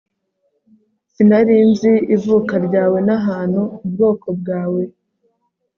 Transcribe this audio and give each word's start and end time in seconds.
Sinari 1.13 1.55
nzi 1.69 1.93
ivuka 2.15 2.53
ryawe 2.65 2.97
nahantu 3.07 3.61
ubwoko 3.85 4.27
bwawe 4.39 4.83